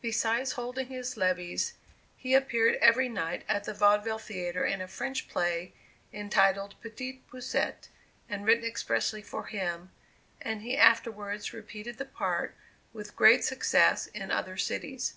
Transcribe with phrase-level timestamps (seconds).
[0.00, 1.74] Besides holding his levees,
[2.16, 5.74] he appeared every night at the Vaudeville Theatre in a French play,
[6.14, 7.90] entitled "Petit Poucet,"
[8.26, 9.90] and written expressly for him,
[10.40, 12.54] and he afterwards repeated the part
[12.94, 15.16] with great success in other cities.